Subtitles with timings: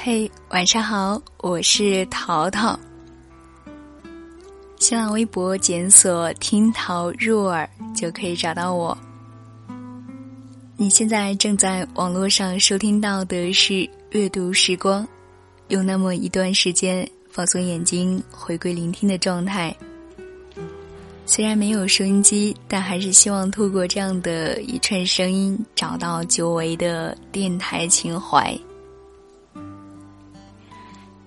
[0.00, 2.78] 嘿，晚上好，我是淘淘。
[4.78, 8.96] 新浪微博检索“听桃入耳”就可以找到我。
[10.76, 15.06] 你现在正在网络上收听到的是阅读时光，
[15.66, 19.76] 有那么一段时间放松眼睛，回归聆听的状态。
[21.26, 28.56] 虽然没有收音机，但还是希望透过这样的一串声音，找到久违的电台情怀。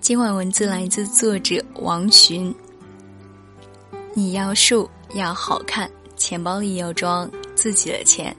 [0.02, 2.52] 今晚文字来自作者王寻。
[4.14, 8.36] 你要瘦要好看，钱包里要装自己的钱。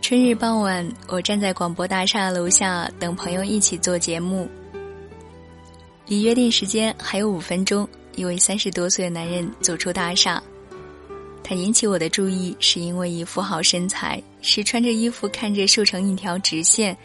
[0.00, 4.48] 春日傍晚，我站在广播大厦楼下等朋友一起做节目。
[6.06, 10.40] 离约定时间还有五分钟，一位三十多岁的男人走出大厦。
[11.50, 16.96] 他引起我的注意，是因为一副好身材，是穿着衣服看着瘦成一条直线，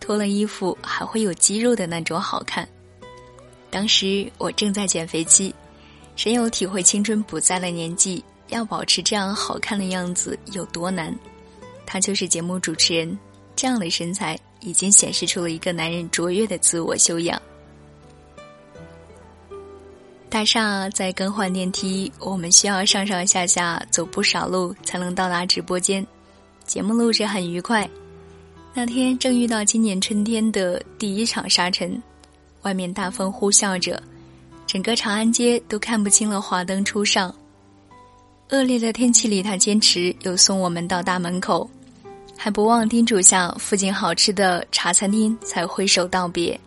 [0.00, 2.66] 脱了衣服还会有肌肉的那种好看。
[3.68, 5.54] 当时我正在减肥期，
[6.16, 11.14] 深有体会青春不在的年纪，要保持这样好看的样子有多难。
[11.84, 13.18] 他就是节目主持人，
[13.54, 17.38] 这样的身材已经显示出了一个男人卓越的自我修养。
[20.30, 26.06] 大厦在更换电梯，我们需要上上下下走不少路才能到达直播间。
[26.64, 27.86] 节目录制很愉快。
[28.72, 32.00] 那天正遇到今年春天的第一场沙尘，
[32.62, 34.00] 外面大风呼啸着，
[34.68, 37.34] 整个长安街都看不清了华灯初上。
[38.50, 41.68] 恶劣的天气里，他坚持又送我们到大门口，
[42.36, 46.58] 还不忘叮嘱下附近好吃的茶餐厅，才挥手道别。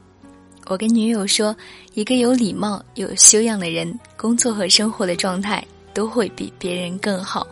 [0.67, 1.55] 我跟女友说，
[1.93, 7.45] 一个有礼貌、有修养的人，工作和生活的状态都会比别人更好。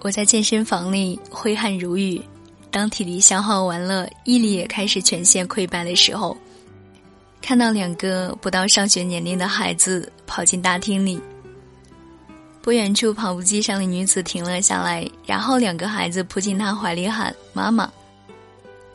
[0.00, 2.20] 我在健身房里挥汗如雨，
[2.70, 6.36] 当体力消耗完了，毅力也开始全线溃败的时候，
[7.40, 11.20] 看到两个不到上学年龄的孩子跑进大厅里。
[12.62, 17.90] 不远处跑步机上的女子停了下来，然后两个孩子扑进她怀里喊：“妈妈。”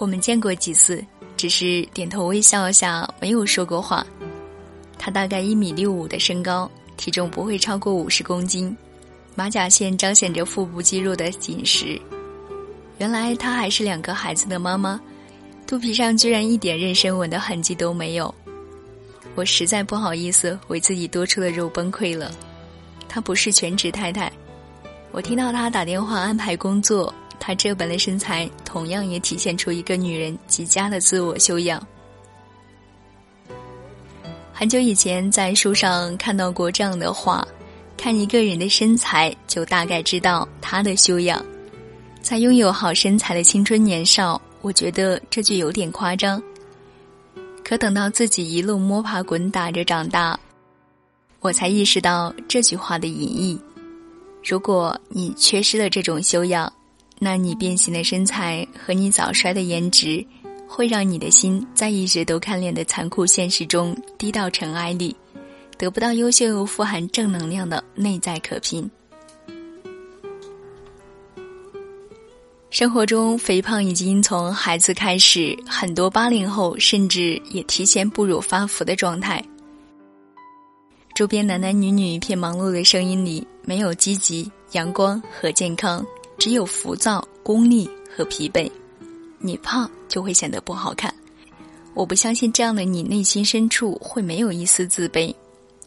[0.01, 1.05] 我们见过几次，
[1.37, 4.03] 只是点头微笑下，没有说过话。
[4.97, 6.67] 他大概一米六五的身高，
[6.97, 8.75] 体重不会超过五十公斤，
[9.35, 12.01] 马甲线彰显着腹部肌肉的紧实。
[12.97, 14.99] 原来她还是两个孩子的妈妈，
[15.67, 18.33] 肚皮上居然一点妊娠纹的痕迹都没有。
[19.35, 22.31] 我实在不好意思为自己多出的肉崩溃了。
[23.07, 24.33] 她不是全职太太，
[25.11, 27.13] 我听到她打电话安排工作。
[27.43, 31.85] 她这般的身材，同样也体现出一个女人极佳的自我修养。
[34.53, 37.45] 很久以前在书上看到过这样的话：
[37.97, 41.43] 看一个人的身材，就大概知道他的修养。
[42.21, 46.39] 在拥有好身材的青春年少，我觉得这句有点夸张。
[47.63, 50.39] 可等到自己一路摸爬滚打着长大，
[51.39, 53.59] 我才意识到这句话的隐意。
[54.43, 56.71] 如果你缺失了这种修养，
[57.23, 60.25] 那你变形的身材和你早衰的颜值，
[60.67, 65.15] 会让你的心在一直都看脸的残酷现实中低到尘埃里，
[65.77, 68.89] 得不到优秀又富含正能量的内在可拼。
[72.71, 79.45] 生活中，肥胖已经从孩子开始，很多八零后甚至也提前步入发福的状态。
[81.13, 86.03] 周边男男女女一片忙碌的声音里，没有积极、阳光和健康。
[86.41, 88.67] 只有浮躁、功利和疲惫，
[89.37, 91.13] 你胖就会显得不好看。
[91.93, 95.31] 我不相信这样的你内心深处会没有一丝自卑。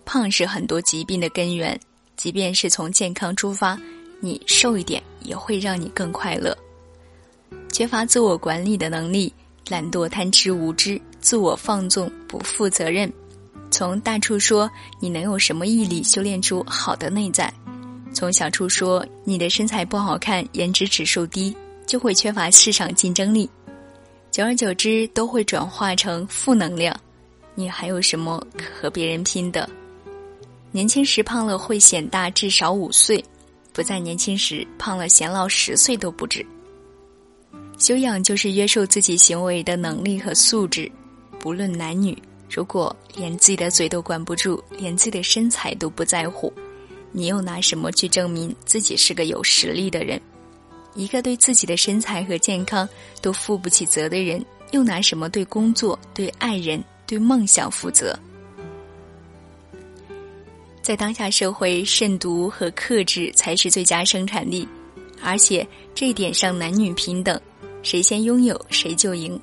[0.04, 1.76] 胖是很多疾病的根源，
[2.16, 3.76] 即便是从健康出发，
[4.20, 6.56] 你瘦一点也会让你更快乐。
[7.72, 9.34] 缺乏自我管理的能力，
[9.68, 13.12] 懒惰、贪吃、无知、自我放纵、不负责任。
[13.72, 14.70] 从大处说，
[15.00, 17.52] 你能有什么毅力修炼出好的内在？
[18.14, 23.50] 从小处说你的身材不好看，颜值指数低，就会缺乏市场竞争力，
[24.30, 26.96] 久而久之都会转化成负能量。
[27.56, 29.68] 你还有什么可和别人拼的？
[30.70, 33.22] 年轻时胖了会显大至少五岁，
[33.72, 36.44] 不在年轻时胖了显老十岁都不止。
[37.78, 40.90] 修养就是约束自己行为的能力和素质，
[41.40, 42.16] 不论男女。
[42.48, 46.52] 如果连自己的嘴都管不住，连自己的身材都不在乎。
[47.16, 50.20] 你又拿什么去证明自己是个有实力的人？
[50.96, 52.88] 一个对自己的身材和健康
[53.22, 58.18] 都负不起责的人，又拿什么对工作、对爱人、对梦想负责？
[60.82, 64.68] 在当下社会，慎独和克制才是最佳生产力，
[65.22, 65.64] 而且
[65.94, 67.40] 这点上男女平等，
[67.84, 69.40] 谁先拥有谁就赢。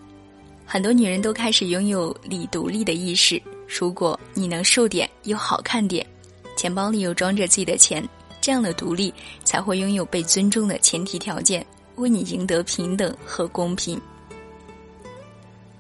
[0.66, 3.42] 很多女人都开始拥有理独立的意识。
[3.66, 6.06] 如果你能瘦点又好看点，
[6.62, 8.08] 钱包里又装着自己的钱，
[8.40, 9.12] 这样的独立
[9.44, 11.66] 才会拥有被尊重的前提条件，
[11.96, 14.00] 为你赢得平等和公平。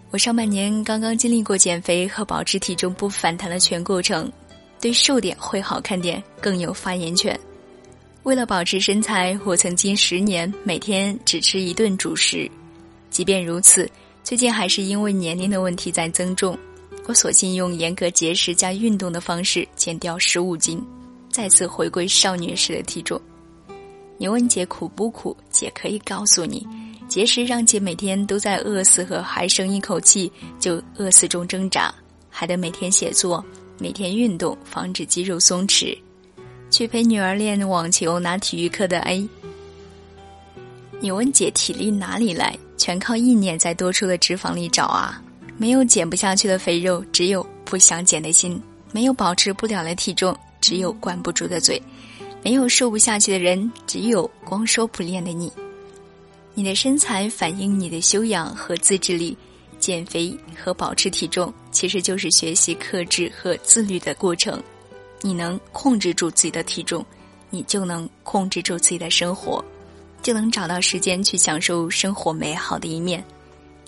[0.09, 4.31] 我上半年刚刚经历过减肥和保持体重不反弹的全过程，
[4.79, 7.39] 对瘦点会好看点更有发言权。
[8.23, 12.49] 为了保持身材，我曾经十年每天只吃一顿主食，
[13.11, 13.87] 即便如此。
[14.23, 16.57] 最近还是因为年龄的问题在增重，
[17.13, 20.83] 索性用严格节食加运动的方式减掉十五斤，
[21.29, 23.19] 再次回归少女时的体重。
[24.17, 25.35] 你问姐苦不苦？
[25.49, 26.67] 姐可以告诉你，
[27.07, 31.93] 节食让姐每天都在饿死和还剩一口气就饿死中挣扎，
[32.29, 33.43] 还得每天写作，
[33.79, 35.97] 每天运动，防止肌肉松弛，
[36.69, 39.27] 去陪女儿练网球拿体育课的 A。
[40.99, 42.57] 你问姐体力哪里来？
[42.77, 45.21] 全靠意念在多出的脂肪里找啊！
[45.61, 48.59] 没有减不下去的肥肉，只有不想减的心；
[48.91, 51.79] 没有保持不了的体重，只有管不住的嘴；
[52.41, 55.53] 没有瘦不下去的人，只有光说不练的你。
[56.55, 59.37] 你的身材反映你的修养和自制力，
[59.77, 64.59] 减肥和保持体重其实就是学习克制和自律的过程。
[65.21, 67.05] 你能控制住自己的体重，
[67.51, 69.63] 你就能控制住自己的生活。
[70.23, 73.23] 就能找到时间去享受生活美好的一面，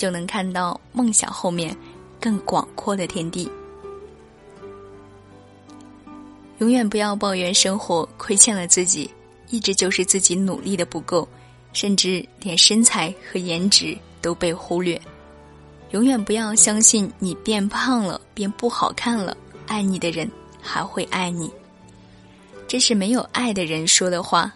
[0.03, 1.73] 就能看到梦想后面
[2.19, 3.49] 更广阔的天地。
[6.57, 9.09] 永远不要抱怨生活亏欠了自己，
[9.49, 11.25] 一直就是自己努力的不够，
[11.71, 15.01] 甚至连身材和颜值都被忽略。
[15.91, 20.29] 永远不要相信你变胖了变不好看了，爱你的人
[20.61, 21.49] 还会爱你。
[22.67, 24.53] 这是没有爱的人说的话。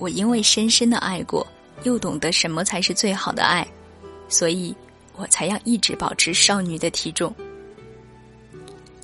[0.00, 1.46] 我因为深深的爱过，
[1.84, 3.64] 又懂得什么才是最好的爱，
[4.34, 4.74] 所以
[5.14, 7.32] 我才要一直保持少女的体重。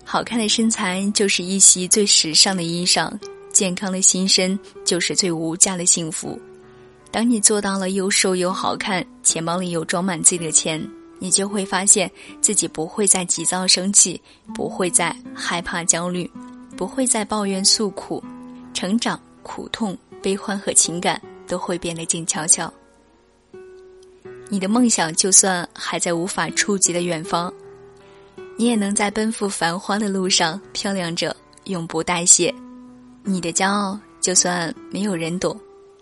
[0.05, 3.17] 好看的身材就是一袭最时尚的衣裳，
[3.53, 6.37] 健康的心身就是最无价的幸福。
[7.13, 10.85] 当你做到了又瘦又好看，钱包里又装满自己的钱，
[11.21, 12.11] 你就会发现
[12.41, 14.21] 自己不会再急躁生气，
[14.53, 16.29] 不会再害怕焦虑，
[16.77, 18.21] 不会再抱怨诉苦，
[18.75, 19.97] 成长苦痛。
[20.23, 22.71] 悲欢和情感都会变得静悄悄。
[24.53, 27.53] 你的梦想就算还在无法触及的远方，
[28.59, 32.53] 你也能在奔赴繁花的路上漂亮着，永不代谢。
[33.23, 35.59] 你的骄傲就算没有人懂，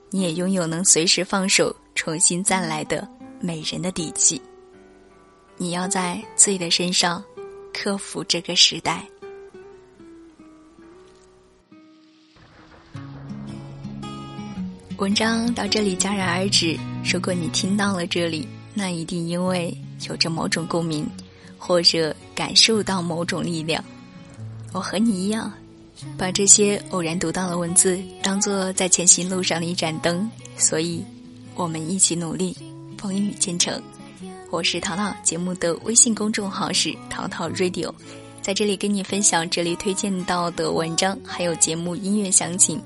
[0.09, 3.07] 你也拥有能随时放手、重新再来的
[3.39, 4.41] 美人的底气。
[5.59, 7.23] 你要在自己的身上
[7.75, 9.05] 克服这个时代。
[14.97, 16.79] 文章到这里戛然而止。
[17.11, 19.75] 如果你听到了这里，那一定因为
[20.09, 21.09] 有着某种共鸣，
[21.57, 23.83] 或者感受到某种力量。
[24.73, 25.51] 我和你一样，
[26.19, 30.31] 把这些偶然读到的文字当做在前行路上的一盏灯。
[30.59, 31.03] 所以，
[31.55, 32.55] 我们一起努力，
[32.99, 33.81] 风雨兼程。
[34.51, 37.91] 我是淘淘，节目的微信公众号是淘淘 Radio，
[38.43, 42.79] 在这里跟你分享这里推荐到的文章，还有节目音乐详情。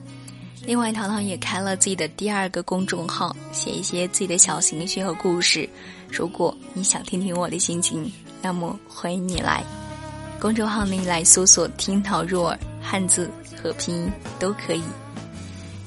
[0.65, 5.69] 另外，淘淘也开了自己的第二个公众号，写一些自己的小情绪和故事。
[6.09, 9.65] 如果你想听听我的心情，那么欢迎你来
[10.39, 14.83] 公众号内来搜索“听淘若尔”，汉字和拼音都可以。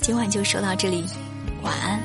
[0.01, 1.05] 今晚就说到这里，
[1.63, 2.04] 晚安。